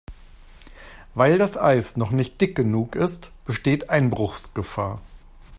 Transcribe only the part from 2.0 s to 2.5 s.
nicht